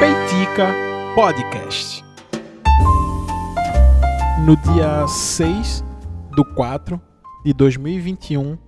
[0.00, 0.74] Peitica
[1.14, 2.02] Podcast.
[4.44, 5.84] No dia 6
[6.34, 7.00] do 4
[7.44, 8.58] de 2021,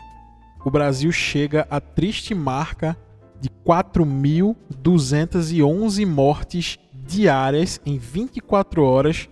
[0.65, 2.97] o Brasil chega à triste marca
[3.41, 9.29] de 4.211 mortes diárias em 24 horas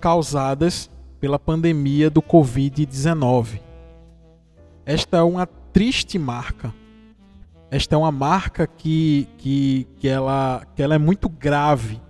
[0.00, 0.90] causadas
[1.20, 3.60] pela pandemia do Covid-19.
[4.84, 6.74] Esta é uma triste marca.
[7.70, 12.00] Esta é uma marca que, que, que, ela, que ela é muito grave.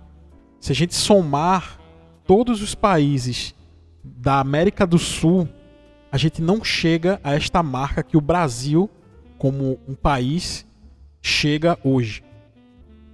[0.59, 1.79] Se a gente somar
[2.25, 3.55] todos os países
[4.03, 5.47] da América do Sul,
[6.11, 8.89] a gente não chega a esta marca que o Brasil,
[9.37, 10.65] como um país,
[11.21, 12.23] chega hoje.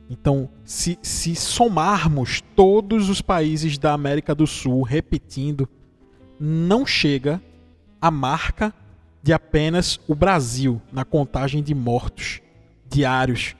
[0.10, 5.68] Então, se, se somarmos todos os países da América do Sul, repetindo,
[6.40, 7.42] não chega
[8.02, 8.74] a marca
[9.24, 12.42] de apenas o Brasil na contagem de mortos
[12.90, 13.56] diários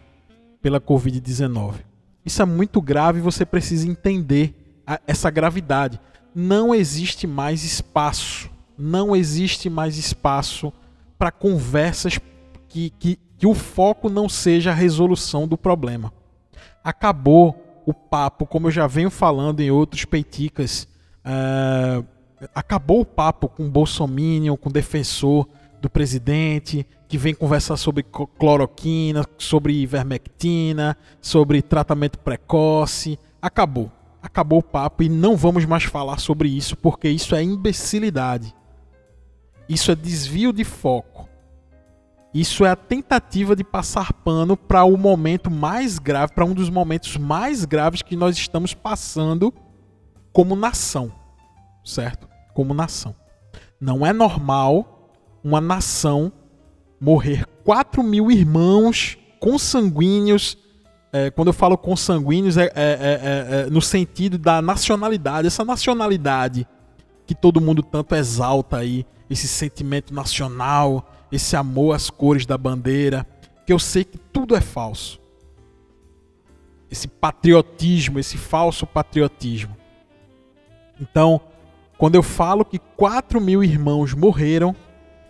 [0.62, 1.76] pela Covid-19.
[2.26, 4.54] Isso é muito grave e você precisa entender
[4.86, 6.00] a, essa gravidade.
[6.36, 10.72] Não existe mais espaço, não existe mais espaço
[11.18, 12.20] para conversas
[12.68, 16.12] que, que, que o foco não seja a resolução do problema.
[16.84, 20.88] Acabou o papo, como eu já venho falando em outros peiticas,
[21.26, 22.06] uh,
[22.54, 25.48] acabou o papo com Bolsonaro, com defensor
[25.82, 33.20] do presidente, que vem conversar sobre cloroquina, sobre ivermectina, sobre tratamento precoce.
[33.42, 33.92] Acabou.
[34.22, 38.56] Acabou o papo e não vamos mais falar sobre isso porque isso é imbecilidade.
[39.68, 41.30] Isso é desvio de foco.
[42.34, 46.70] Isso é a tentativa de passar pano para o momento mais grave, para um dos
[46.70, 49.54] momentos mais graves que nós estamos passando
[50.32, 51.12] como nação,
[51.86, 52.33] certo?
[52.54, 53.16] Como nação.
[53.80, 55.12] Não é normal
[55.44, 56.32] uma nação
[57.00, 60.58] morrer 4 mil irmãos consanguíneos.
[61.12, 65.48] É, quando eu falo consanguíneos, é, é, é, é, no sentido da nacionalidade.
[65.48, 66.68] Essa nacionalidade
[67.26, 73.26] que todo mundo tanto exalta aí, esse sentimento nacional, esse amor às cores da bandeira,
[73.66, 75.20] que eu sei que tudo é falso.
[76.92, 79.76] Esse patriotismo, esse falso patriotismo.
[81.00, 81.42] Então,
[82.04, 84.76] quando eu falo que 4 mil irmãos morreram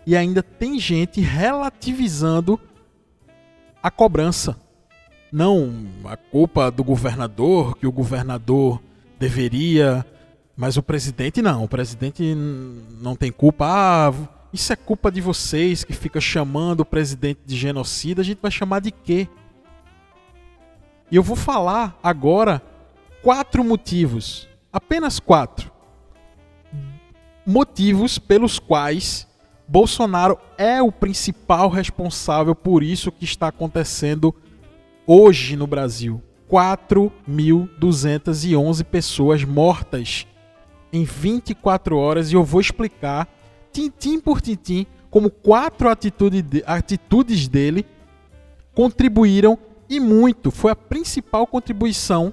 [0.04, 2.58] e ainda tem gente relativizando
[3.80, 4.56] a cobrança.
[5.30, 8.82] Não a culpa do governador, que o governador
[9.20, 10.04] deveria,
[10.56, 11.62] mas o presidente não.
[11.62, 13.66] O presidente não tem culpa.
[13.68, 14.12] Ah,
[14.52, 18.20] isso é culpa de vocês que fica chamando o presidente de genocida.
[18.20, 19.28] A gente vai chamar de quê?
[21.08, 22.60] E eu vou falar agora
[23.22, 25.72] quatro motivos, apenas quatro
[27.46, 29.26] motivos pelos quais
[29.66, 34.34] Bolsonaro é o principal responsável por isso que está acontecendo
[35.06, 36.22] hoje no Brasil.
[36.50, 40.26] 4.211 pessoas mortas
[40.92, 43.26] em 24 horas e eu vou explicar
[43.72, 47.86] tintim por tintim, como quatro atitude de, atitudes dele
[48.74, 50.50] contribuíram e muito.
[50.50, 52.32] Foi a principal contribuição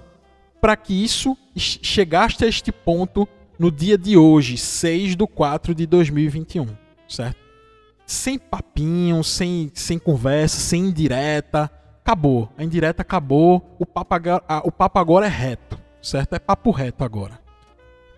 [0.59, 3.27] para que isso chegasse a este ponto
[3.61, 6.65] no dia de hoje, 6 de 4 de 2021,
[7.07, 7.37] certo?
[8.07, 11.69] Sem papinho, sem, sem conversa, sem indireta.
[12.03, 12.49] Acabou.
[12.57, 13.77] A indireta acabou.
[13.77, 16.33] O papo, agora, o papo agora é reto, certo?
[16.33, 17.39] É papo reto agora.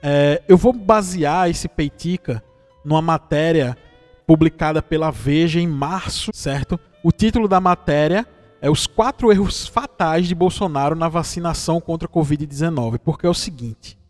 [0.01, 2.41] É, eu vou basear esse peitica
[2.85, 3.77] numa matéria
[4.25, 6.79] publicada pela Veja em março, certo?
[7.03, 8.25] O título da matéria
[8.61, 13.33] é Os Quatro Erros Fatais de Bolsonaro na Vacinação contra a Covid-19, porque é o
[13.33, 14.01] seguinte: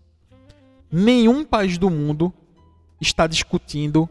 [0.94, 2.32] nenhum país do mundo
[3.02, 4.08] está discutindo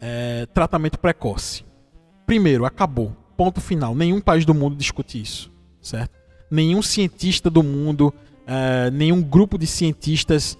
[0.00, 1.64] é, tratamento precoce.
[2.24, 3.16] Primeiro, acabou.
[3.36, 3.94] Ponto final.
[3.94, 5.50] Nenhum país do mundo discute isso,
[5.80, 6.16] certo?
[6.50, 8.14] Nenhum cientista do mundo,
[8.46, 10.56] é, nenhum grupo de cientistas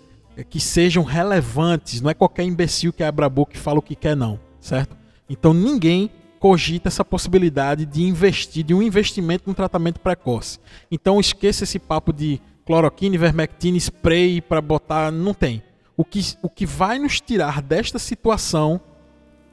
[0.51, 2.01] que sejam relevantes.
[2.01, 4.41] Não é qualquer imbecil que abre a boca e fala o que quer, não.
[4.61, 4.97] Certo?
[5.29, 10.59] Então ninguém cogita essa possibilidade de investir, de um investimento no tratamento precoce.
[10.91, 15.11] Então esqueça esse papo de cloroquina, ivermectina, spray para botar.
[15.11, 15.63] Não tem.
[15.97, 18.81] O que, o que vai nos tirar desta situação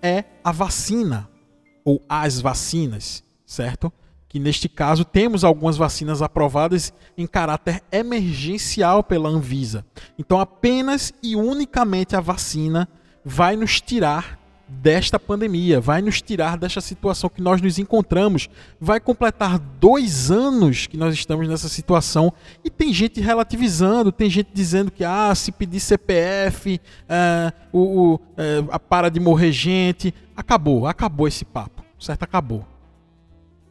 [0.01, 1.29] é a vacina
[1.83, 3.91] ou as vacinas, certo?
[4.29, 9.83] que neste caso temos algumas vacinas aprovadas em caráter emergencial pela Anvisa.
[10.19, 12.88] Então, apenas e unicamente a vacina
[13.25, 14.38] vai nos tirar
[14.69, 18.50] desta pandemia, vai nos tirar desta situação que nós nos encontramos.
[18.80, 22.31] Vai completar dois anos que nós estamos nessa situação
[22.63, 28.19] e tem gente relativizando, tem gente dizendo que ah, se pedir CPF, é, o, o
[28.38, 30.13] é, para de morrer gente.
[30.36, 32.24] Acabou, acabou esse papo, certo?
[32.24, 32.66] Acabou.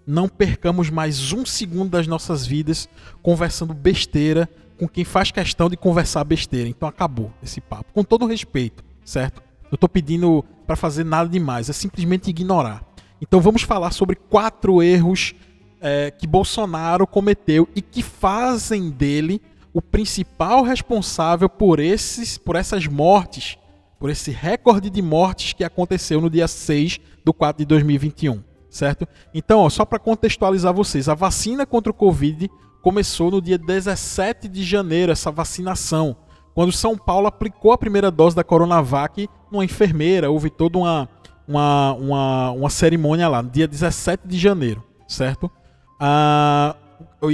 [0.07, 2.89] não percamos mais um segundo das nossas vidas
[3.23, 4.49] conversando besteira
[4.79, 6.69] com quem faz questão de conversar besteira.
[6.69, 7.93] Então acabou esse papo.
[7.93, 9.48] Com todo respeito, certo?
[9.71, 12.85] Não estou pedindo para fazer nada demais, é simplesmente ignorar.
[13.21, 15.35] Então vamos falar sobre quatro erros
[15.81, 19.41] é, que Bolsonaro cometeu e que fazem dele
[19.73, 23.57] o principal responsável por, esses, por essas mortes,
[23.99, 29.07] por esse recorde de mortes que aconteceu no dia 6 do 4 de 2021, certo?
[29.35, 32.51] Então, ó, só para contextualizar vocês, a vacina contra o Covid
[32.83, 36.17] começou no dia 17 de janeiro, essa vacinação,
[36.59, 41.09] quando São Paulo aplicou a primeira dose da Coronavac numa enfermeira, houve toda uma,
[41.47, 45.49] uma, uma, uma cerimônia lá, dia 17 de janeiro, certo?
[46.01, 46.75] Ah,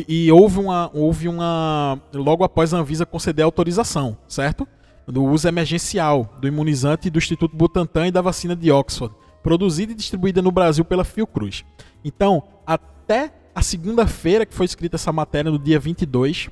[0.06, 1.99] e houve uma, houve uma.
[2.12, 4.69] Logo após a Anvisa conceder autorização, certo?
[5.09, 9.94] Do uso emergencial do imunizante do Instituto Butantan e da vacina de Oxford, produzida e
[9.94, 11.65] distribuída no Brasil pela Fiocruz.
[12.05, 16.50] Então, até a segunda-feira que foi escrita essa matéria, no dia 22,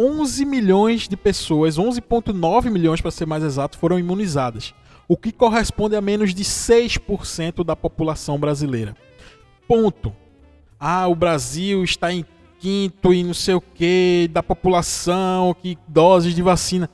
[0.00, 4.74] 11 milhões de pessoas, 11,9 milhões para ser mais exato, foram imunizadas,
[5.06, 8.96] o que corresponde a menos de 6% da população brasileira.
[9.68, 10.10] Ponto.
[10.78, 12.24] Ah, o Brasil está em
[12.58, 16.88] quinto e não sei o que da população, que doses de vacina.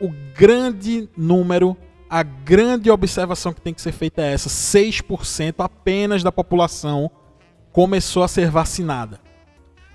[0.00, 1.76] O grande número,
[2.08, 7.10] a grande observação que tem que ser feita é essa: 6% apenas da população
[7.72, 9.18] começou a ser vacinada.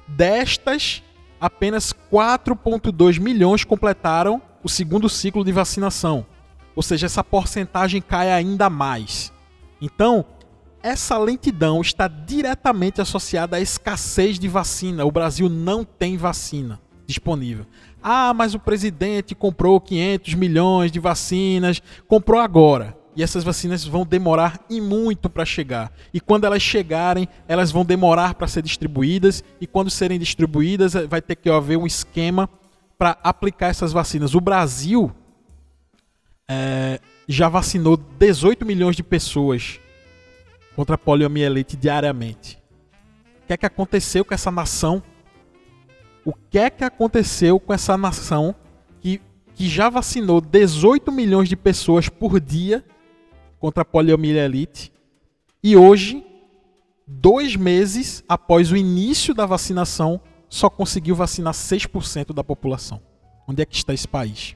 [0.09, 1.01] Destas,
[1.39, 6.25] apenas 4,2 milhões completaram o segundo ciclo de vacinação.
[6.75, 9.33] Ou seja, essa porcentagem cai ainda mais.
[9.81, 10.25] Então,
[10.81, 15.05] essa lentidão está diretamente associada à escassez de vacina.
[15.05, 17.65] O Brasil não tem vacina disponível.
[18.03, 22.95] Ah, mas o presidente comprou 500 milhões de vacinas, comprou agora.
[23.17, 25.91] E essas vacinas vão demorar e muito para chegar.
[26.13, 29.43] E quando elas chegarem, elas vão demorar para ser distribuídas.
[29.59, 32.47] E quando serem distribuídas, vai ter que haver um esquema
[32.95, 34.35] para aplicar essas vacinas.
[34.35, 35.11] O Brasil
[36.47, 39.79] é, já vacinou 18 milhões de pessoas
[40.75, 42.61] contra a poliomielite diariamente.
[43.41, 45.01] O que é que aconteceu com essa nação?
[46.23, 48.53] O que é que aconteceu com essa nação
[49.01, 49.19] que,
[49.55, 52.85] que já vacinou 18 milhões de pessoas por dia
[53.59, 54.91] contra a poliomielite
[55.63, 56.25] e hoje,
[57.05, 63.01] dois meses após o início da vacinação, só conseguiu vacinar 6% da população?
[63.47, 64.55] Onde é que está esse país?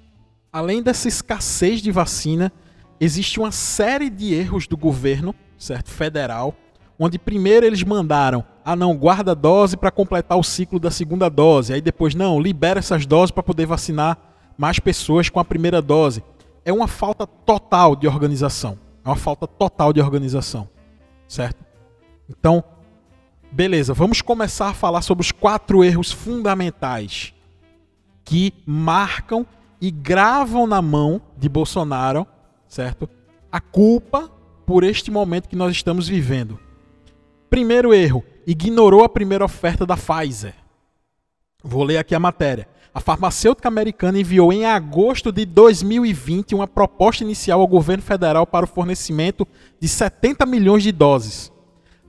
[0.51, 2.51] Além dessa escassez de vacina,
[2.99, 5.89] existe uma série de erros do governo certo?
[5.91, 6.55] Federal,
[6.99, 11.73] onde primeiro eles mandaram, ah não, guarda dose para completar o ciclo da segunda dose,
[11.73, 14.17] aí depois não, libera essas doses para poder vacinar
[14.57, 16.23] mais pessoas com a primeira dose.
[16.65, 18.77] É uma falta total de organização.
[19.03, 20.69] É uma falta total de organização,
[21.27, 21.63] certo?
[22.29, 22.63] Então,
[23.51, 27.33] beleza, vamos começar a falar sobre os quatro erros fundamentais
[28.23, 29.45] que marcam
[29.81, 32.27] e gravam na mão de Bolsonaro,
[32.67, 33.09] certo?
[33.51, 34.29] A culpa
[34.65, 36.59] por este momento que nós estamos vivendo.
[37.49, 40.53] Primeiro erro: ignorou a primeira oferta da Pfizer.
[41.63, 42.67] Vou ler aqui a matéria.
[42.93, 48.65] A farmacêutica americana enviou em agosto de 2020 uma proposta inicial ao governo federal para
[48.65, 49.47] o fornecimento
[49.79, 51.51] de 70 milhões de doses.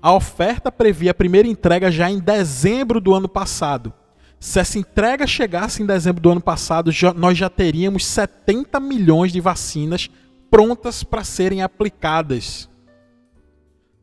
[0.01, 3.93] A oferta previa a primeira entrega já em dezembro do ano passado.
[4.41, 9.31] Se essa entrega chegasse em dezembro do ano passado, já, nós já teríamos 70 milhões
[9.31, 10.11] de vacinas
[10.51, 12.69] prontas para serem aplicadas.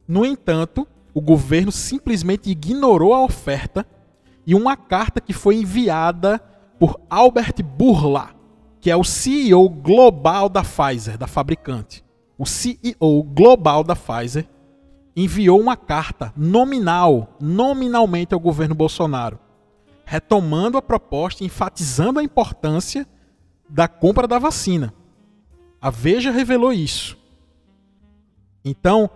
[0.08, 3.86] No entanto, o governo simplesmente ignorou a oferta
[4.48, 6.42] e uma carta que foi enviada
[6.80, 8.30] por Albert Burla,
[8.80, 12.04] que é o CEO global da Pfizer, da fabricante.
[12.38, 14.48] O CEO global da Pfizer
[15.16, 19.38] enviou uma carta nominal, nominalmente ao governo Bolsonaro,
[20.06, 23.06] retomando a proposta e enfatizando a importância
[23.68, 24.94] da compra da vacina.
[25.82, 27.18] A Veja revelou isso.
[28.64, 29.10] Então,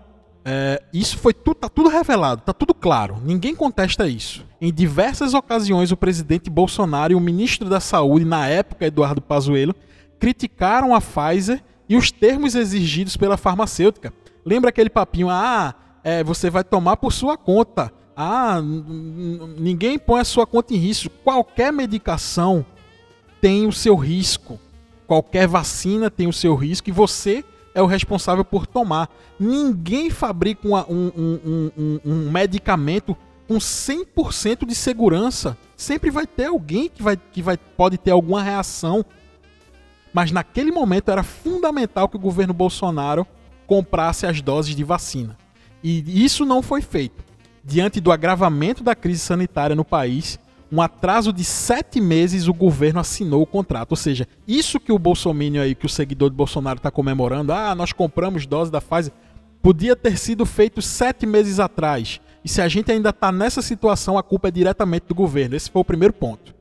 [0.46, 3.18] é, isso foi tudo, tá tudo revelado, tá tudo claro.
[3.24, 4.46] Ninguém contesta isso.
[4.60, 9.76] Em diversas ocasiões, o presidente Bolsonaro e o ministro da Saúde, na época, Eduardo Pazuello,
[10.20, 14.14] criticaram a Pfizer e os termos exigidos pela farmacêutica.
[14.46, 15.30] Lembra aquele papinho?
[15.30, 15.74] Ah,
[16.04, 17.92] é, você vai tomar por sua conta.
[18.16, 21.10] Ah, ninguém põe a sua conta em risco.
[21.24, 22.66] Qualquer medicação
[23.42, 24.60] tem o seu risco.
[25.08, 29.10] Qualquer vacina tem o seu risco e você é o responsável por tomar.
[29.40, 35.58] Ninguém fabrica uma, um, um, um, um, medicamento com 100% de segurança.
[35.76, 39.04] Sempre vai ter alguém que, vai, que vai, pode ter alguma reação.
[40.14, 43.26] Mas naquele momento era fundamental que o governo Bolsonaro
[43.66, 45.38] comprasse as doses de vacina.
[45.84, 47.24] E isso não foi feito.
[47.66, 50.38] diante do agravamento da crise sanitária no país,
[50.74, 53.92] um atraso de sete meses o governo assinou o contrato.
[53.92, 57.76] Ou seja, isso que o Bolsonaro aí, que o seguidor de Bolsonaro está comemorando, ah,
[57.76, 59.14] nós compramos dose da Pfizer,
[59.62, 62.20] podia ter sido feito sete meses atrás.
[62.44, 65.56] E se a gente ainda está nessa situação, a culpa é diretamente do governo.
[65.56, 66.56] Esse foi o primeiro ponto.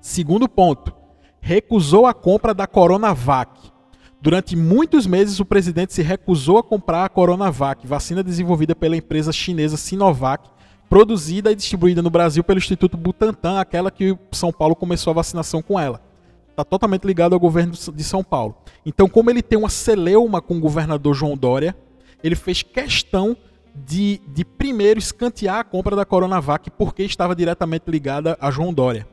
[0.00, 0.92] Segundo ponto,
[1.40, 3.70] recusou a compra da Coronavac.
[4.20, 9.30] Durante muitos meses, o presidente se recusou a comprar a Coronavac, vacina desenvolvida pela empresa
[9.30, 10.50] chinesa Sinovac,
[10.94, 15.60] produzida e distribuída no Brasil pelo Instituto Butantan, aquela que São Paulo começou a vacinação
[15.60, 16.00] com ela.
[16.48, 18.54] Está totalmente ligado ao governo de São Paulo.
[18.86, 21.76] Então, como ele tem uma celeuma com o governador João Dória,
[22.22, 23.36] ele fez questão
[23.74, 29.04] de, de primeiro escantear a compra da Coronavac porque estava diretamente ligada a João Dória.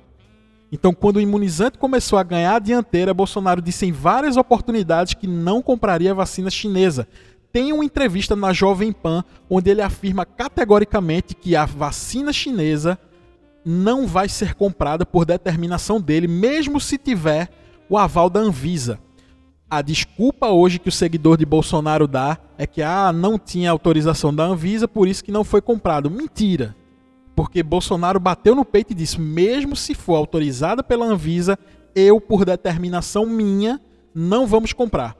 [0.71, 5.25] Então, quando o imunizante começou a ganhar a dianteira, Bolsonaro disse em várias oportunidades que
[5.25, 7.07] não compraria vacina chinesa.
[7.51, 12.97] Tem uma entrevista na Jovem Pan onde ele afirma categoricamente que a vacina chinesa
[13.65, 17.49] não vai ser comprada por determinação dele, mesmo se tiver
[17.89, 18.99] o aval da Anvisa.
[19.69, 24.33] A desculpa hoje que o seguidor de Bolsonaro dá é que ah, não tinha autorização
[24.33, 26.09] da Anvisa, por isso que não foi comprado.
[26.09, 26.75] Mentira.
[27.35, 31.57] Porque Bolsonaro bateu no peito e disse: mesmo se for autorizada pela Anvisa,
[31.95, 33.79] eu, por determinação minha,
[34.13, 35.15] não vamos comprar.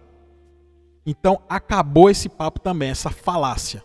[1.05, 3.83] Então acabou esse papo também, essa falácia.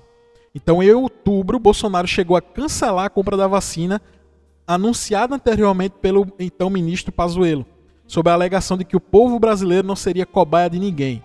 [0.55, 4.01] Então, em outubro, Bolsonaro chegou a cancelar a compra da vacina
[4.67, 7.67] anunciada anteriormente pelo então ministro Pazuello,
[8.07, 11.23] sob a alegação de que o povo brasileiro não seria cobaia de ninguém.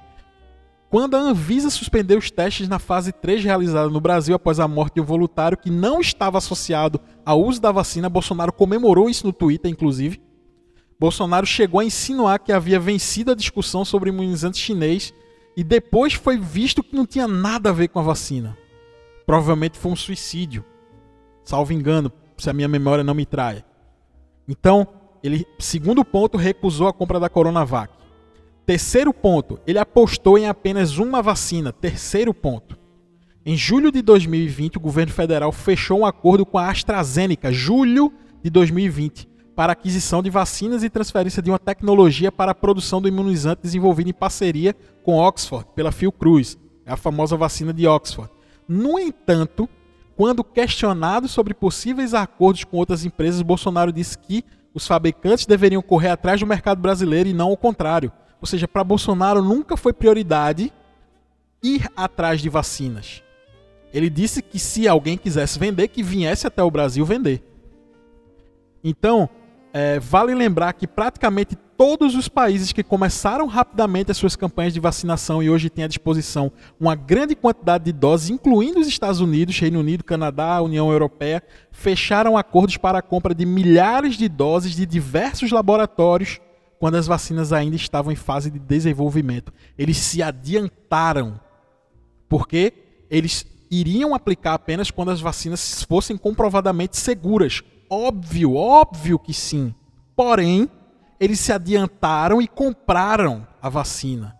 [0.89, 4.95] Quando a Anvisa suspendeu os testes na fase 3 realizada no Brasil após a morte
[4.95, 9.31] de um voluntário que não estava associado ao uso da vacina, Bolsonaro comemorou isso no
[9.31, 10.21] Twitter, inclusive.
[10.99, 15.13] Bolsonaro chegou a insinuar que havia vencido a discussão sobre imunizante chinês
[15.55, 18.57] e depois foi visto que não tinha nada a ver com a vacina.
[19.25, 20.63] Provavelmente foi um suicídio.
[21.43, 23.63] Salvo engano, se a minha memória não me trai.
[24.47, 24.87] Então,
[25.23, 27.93] ele, segundo ponto, recusou a compra da Coronavac.
[28.65, 31.71] Terceiro ponto, ele apostou em apenas uma vacina.
[31.71, 32.77] Terceiro ponto.
[33.45, 38.49] Em julho de 2020, o governo federal fechou um acordo com a AstraZeneca, julho de
[38.49, 39.27] 2020,
[39.61, 44.09] para aquisição de vacinas e transferência de uma tecnologia para a produção do imunizante desenvolvido
[44.09, 48.31] em parceria com Oxford, pela Fiocruz, a famosa vacina de Oxford.
[48.67, 49.69] No entanto,
[50.17, 56.09] quando questionado sobre possíveis acordos com outras empresas, Bolsonaro disse que os fabricantes deveriam correr
[56.09, 58.11] atrás do mercado brasileiro e não o contrário.
[58.41, 60.73] Ou seja, para Bolsonaro nunca foi prioridade
[61.61, 63.21] ir atrás de vacinas.
[63.93, 67.43] Ele disse que se alguém quisesse vender, que viesse até o Brasil vender.
[68.83, 69.29] Então,
[69.73, 74.79] é, vale lembrar que praticamente todos os países que começaram rapidamente as suas campanhas de
[74.79, 79.57] vacinação e hoje têm à disposição uma grande quantidade de doses, incluindo os Estados Unidos,
[79.57, 84.85] Reino Unido, Canadá, União Europeia, fecharam acordos para a compra de milhares de doses de
[84.85, 86.39] diversos laboratórios
[86.77, 89.53] quando as vacinas ainda estavam em fase de desenvolvimento.
[89.77, 91.39] Eles se adiantaram,
[92.27, 92.73] porque
[93.09, 97.63] eles iriam aplicar apenas quando as vacinas fossem comprovadamente seguras.
[97.93, 99.75] Óbvio, óbvio que sim.
[100.15, 100.69] Porém,
[101.19, 104.33] eles se adiantaram e compraram a vacina.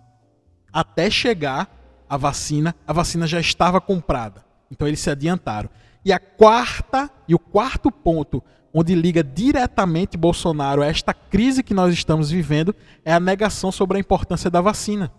[0.72, 1.70] Até chegar
[2.10, 4.46] a vacina, a vacina já estava comprada.
[4.72, 5.70] Então eles se adiantaram.
[6.06, 8.42] E a quarta e o quarto ponto
[8.74, 13.98] onde liga diretamente Bolsonaro a esta crise que nós estamos vivendo, é a negação sobre
[13.98, 15.12] a importância da vacina.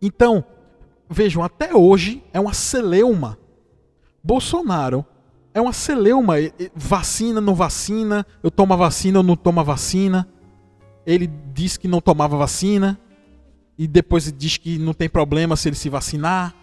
[0.00, 0.44] Então,
[1.10, 3.36] vejam, até hoje é uma celeuma.
[4.22, 5.04] Bolsonaro
[5.54, 6.34] é uma celeuma.
[6.74, 10.28] Vacina, não vacina, eu tomo a vacina, eu não tomo a vacina.
[11.06, 12.98] Ele diz que não tomava vacina
[13.78, 16.54] e depois diz que não tem problema se ele se vacinar.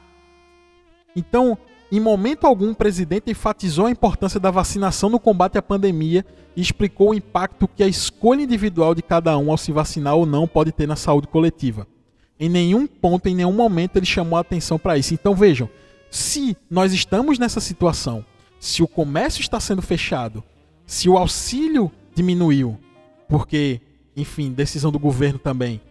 [1.16, 1.58] Então,
[1.92, 6.62] em momento algum, o presidente enfatizou a importância da vacinação no combate à pandemia e
[6.62, 10.48] explicou o impacto que a escolha individual de cada um ao se vacinar ou não
[10.48, 11.88] pode ter na saúde coletiva.
[12.40, 15.14] Em nenhum ponto, em nenhum momento, ele chamou a atenção para isso.
[15.14, 15.70] Então vejam,
[16.10, 18.26] se nós estamos nessa situação,
[18.62, 20.44] se o comércio está sendo fechado,
[20.86, 22.78] se o auxílio diminuiu,
[23.28, 23.82] porque,
[24.16, 25.82] enfim, decisão do governo também,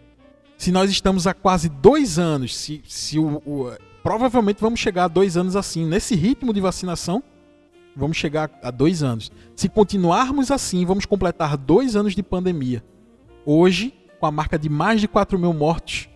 [0.56, 3.72] se nós estamos há quase dois anos, se, se o, o
[4.04, 5.84] provavelmente vamos chegar a dois anos assim.
[5.84, 7.24] Nesse ritmo de vacinação,
[7.96, 9.32] vamos chegar a dois anos.
[9.56, 12.84] Se continuarmos assim, vamos completar dois anos de pandemia.
[13.44, 16.08] Hoje, com a marca de mais de 4 mil mortos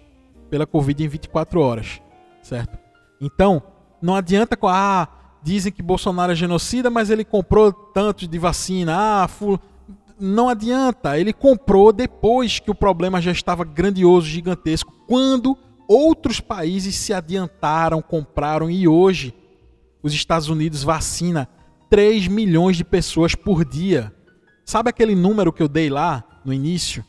[0.49, 2.01] pela Covid em 24 horas.
[2.43, 2.79] Certo?
[3.21, 3.61] Então,
[4.01, 4.69] não adianta com.
[4.69, 5.09] Ah,
[5.45, 8.97] dizem que Bolsonaro é genocida, mas ele comprou tanto de vacina.
[8.97, 9.61] Ah, fu...
[10.19, 11.19] não adianta.
[11.19, 14.93] Ele comprou depois que o problema já estava grandioso, gigantesco.
[15.07, 19.35] Quando outros países se adiantaram, compraram e hoje
[20.03, 21.49] os Estados Unidos vacina
[21.91, 24.13] 3 milhões de pessoas por dia.
[24.65, 27.05] Sabe aquele número que eu dei lá no início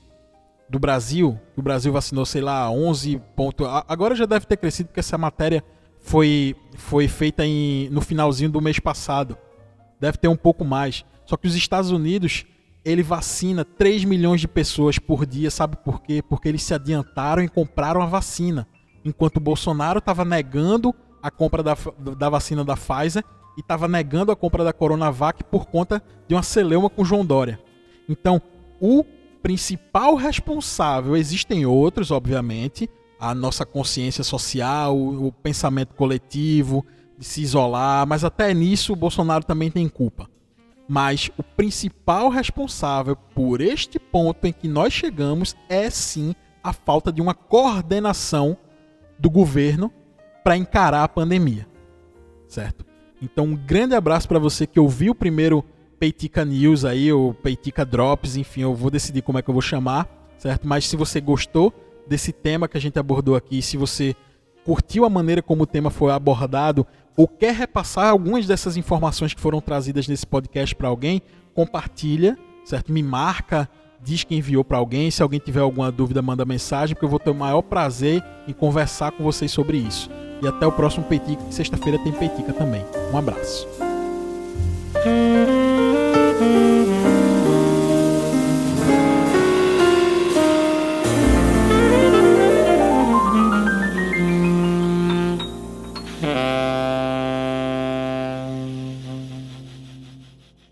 [0.69, 1.39] do Brasil?
[1.55, 3.65] O Brasil vacinou, sei lá, 11 pontos.
[3.87, 5.63] Agora já deve ter crescido porque essa matéria
[6.05, 9.35] foi, foi feita em, no finalzinho do mês passado.
[10.00, 11.03] Deve ter um pouco mais.
[11.25, 12.45] Só que os Estados Unidos,
[12.85, 15.50] ele vacina 3 milhões de pessoas por dia.
[15.50, 16.21] Sabe por quê?
[16.21, 18.67] Porque eles se adiantaram e compraram a vacina.
[19.03, 20.93] Enquanto o Bolsonaro estava negando
[21.24, 21.75] a compra da,
[22.15, 23.24] da vacina da Pfizer
[23.57, 27.59] e estava negando a compra da Coronavac por conta de uma celeuma com João Dória.
[28.07, 28.39] Então,
[28.79, 29.03] o
[29.41, 32.88] principal responsável, existem outros, obviamente,
[33.19, 36.86] a nossa consciência social, o, pensamento coletivo,
[37.17, 40.29] de se isolar, mas até nisso o Bolsonaro também tem culpa.
[40.88, 47.12] Mas o principal responsável por este ponto em que nós chegamos é sim a falta
[47.12, 48.57] de uma coordenação
[49.17, 49.91] do governo
[50.43, 51.67] para encarar a pandemia.
[52.48, 52.86] Certo?
[53.22, 55.63] Então, um grande abraço para você que ouviu o primeiro
[56.00, 59.62] Peitica News aí, ou Peitica Drops, enfim, eu vou decidir como é que eu vou
[59.62, 60.07] chamar,
[60.38, 60.67] certo?
[60.67, 61.74] Mas se você gostou
[62.07, 64.15] desse tema que a gente abordou aqui, se você
[64.63, 66.85] curtiu a maneira como o tema foi abordado,
[67.15, 71.21] ou quer repassar algumas dessas informações que foram trazidas nesse podcast para alguém,
[71.53, 72.91] compartilha, certo?
[72.91, 73.69] Me marca,
[74.01, 75.09] diz que enviou para alguém.
[75.09, 78.53] Se alguém tiver alguma dúvida, manda mensagem, porque eu vou ter o maior prazer em
[78.53, 80.09] conversar com vocês sobre isso.
[80.41, 82.85] E até o próximo Peitica, que sexta-feira tem Peitica também.
[83.13, 83.67] Um abraço.